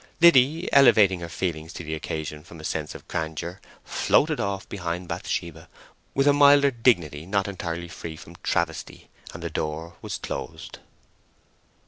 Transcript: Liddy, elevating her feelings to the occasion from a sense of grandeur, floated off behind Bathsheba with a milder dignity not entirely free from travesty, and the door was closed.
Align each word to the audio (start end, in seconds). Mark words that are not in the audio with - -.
Liddy, 0.19 0.67
elevating 0.73 1.19
her 1.19 1.29
feelings 1.29 1.71
to 1.73 1.83
the 1.83 1.93
occasion 1.93 2.43
from 2.43 2.59
a 2.59 2.63
sense 2.63 2.95
of 2.95 3.07
grandeur, 3.07 3.61
floated 3.83 4.39
off 4.39 4.67
behind 4.67 5.07
Bathsheba 5.07 5.69
with 6.15 6.25
a 6.27 6.33
milder 6.33 6.71
dignity 6.71 7.27
not 7.27 7.47
entirely 7.47 7.87
free 7.87 8.15
from 8.15 8.35
travesty, 8.41 9.11
and 9.31 9.43
the 9.43 9.51
door 9.51 9.97
was 10.01 10.17
closed. 10.17 10.79